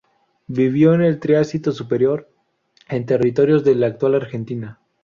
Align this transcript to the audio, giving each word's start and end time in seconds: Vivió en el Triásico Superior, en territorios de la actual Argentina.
Vivió 0.47 0.95
en 0.95 1.01
el 1.03 1.19
Triásico 1.19 1.71
Superior, 1.71 2.27
en 2.89 3.05
territorios 3.05 3.63
de 3.63 3.75
la 3.75 3.85
actual 3.85 4.15
Argentina. 4.15 4.79